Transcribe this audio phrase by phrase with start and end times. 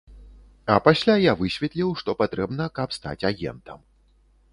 [0.75, 3.79] А пасля я высветліў, што патрэбна, каб стаць агентам.